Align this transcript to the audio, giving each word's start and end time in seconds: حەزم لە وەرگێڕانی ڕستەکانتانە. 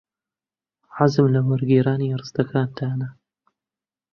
حەزم 0.97 1.25
لە 1.35 1.41
وەرگێڕانی 1.47 2.17
ڕستەکانتانە. 2.19 3.09